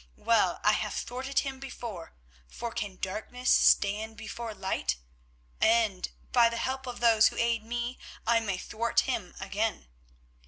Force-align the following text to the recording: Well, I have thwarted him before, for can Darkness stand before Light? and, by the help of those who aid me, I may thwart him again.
Well, 0.17 0.59
I 0.63 0.71
have 0.71 0.95
thwarted 0.95 1.41
him 1.45 1.59
before, 1.59 2.15
for 2.47 2.71
can 2.71 2.95
Darkness 2.95 3.51
stand 3.51 4.17
before 4.17 4.55
Light? 4.55 4.97
and, 5.61 6.09
by 6.31 6.49
the 6.49 6.57
help 6.57 6.87
of 6.87 7.01
those 7.01 7.27
who 7.27 7.37
aid 7.37 7.63
me, 7.63 7.99
I 8.25 8.39
may 8.39 8.57
thwart 8.57 9.01
him 9.01 9.35
again. 9.39 9.89